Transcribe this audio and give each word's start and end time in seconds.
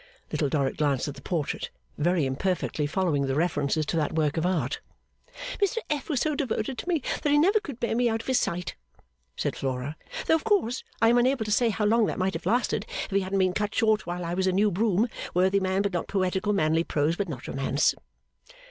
Little 0.31 0.49
Dorrit 0.49 0.77
glanced 0.77 1.07
at 1.07 1.13
the 1.13 1.21
portrait, 1.21 1.69
very 1.95 2.25
imperfectly 2.25 2.87
following 2.87 3.27
the 3.27 3.35
references 3.35 3.85
to 3.85 3.97
that 3.97 4.13
work 4.13 4.35
of 4.35 4.47
art. 4.47 4.79
'Mr 5.61 5.77
F. 5.91 6.09
was 6.09 6.21
so 6.21 6.33
devoted 6.33 6.79
to 6.79 6.89
me 6.89 7.03
that 7.21 7.29
he 7.29 7.37
never 7.37 7.59
could 7.59 7.79
bear 7.79 7.95
me 7.95 8.09
out 8.09 8.19
of 8.23 8.25
his 8.25 8.39
sight,' 8.39 8.73
said 9.35 9.55
Flora, 9.55 9.95
'though 10.25 10.33
of 10.33 10.43
course 10.43 10.83
I 11.03 11.09
am 11.09 11.19
unable 11.19 11.45
to 11.45 11.51
say 11.51 11.69
how 11.69 11.85
long 11.85 12.07
that 12.07 12.17
might 12.17 12.33
have 12.33 12.47
lasted 12.47 12.87
if 12.89 13.11
he 13.11 13.19
hadn't 13.19 13.37
been 13.37 13.53
cut 13.53 13.75
short 13.75 14.07
while 14.07 14.25
I 14.25 14.33
was 14.33 14.47
a 14.47 14.51
new 14.51 14.71
broom, 14.71 15.07
worthy 15.35 15.59
man 15.59 15.83
but 15.83 15.93
not 15.93 16.07
poetical 16.07 16.51
manly 16.51 16.83
prose 16.83 17.15
but 17.15 17.29
not 17.29 17.47
romance. 17.47 17.93